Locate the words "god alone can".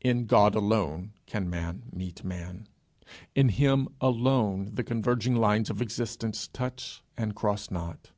0.24-1.50